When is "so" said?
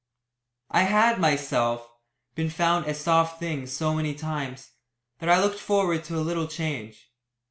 3.67-3.93